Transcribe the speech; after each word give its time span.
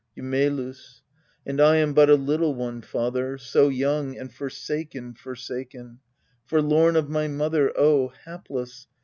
Eumclus. 0.15 1.03
And 1.45 1.61
I 1.61 1.75
am 1.75 1.93
but 1.93 2.09
a 2.09 2.15
little 2.15 2.55
one, 2.55 2.81
father 2.81 3.37
so 3.37 3.67
young, 3.69 4.17
and 4.17 4.33
forsaken, 4.33 5.13
forsaken, 5.13 5.99
Forlorn 6.43 6.95
of 6.95 7.07
my 7.07 7.27
mother 7.27 7.71
O 7.77 8.07
hapless 8.07 8.87